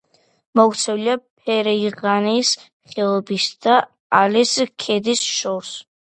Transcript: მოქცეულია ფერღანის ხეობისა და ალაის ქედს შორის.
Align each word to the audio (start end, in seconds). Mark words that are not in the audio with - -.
მოქცეულია 0.59 1.15
ფერღანის 1.49 2.53
ხეობისა 2.93 3.51
და 3.65 3.75
ალაის 4.21 4.55
ქედს 4.87 5.21
შორის. 5.35 5.75